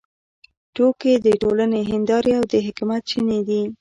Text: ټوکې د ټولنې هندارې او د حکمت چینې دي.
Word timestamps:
ټوکې 0.75 1.13
د 1.25 1.27
ټولنې 1.41 1.81
هندارې 1.91 2.31
او 2.39 2.43
د 2.51 2.53
حکمت 2.65 3.01
چینې 3.09 3.39
دي. 3.47 3.61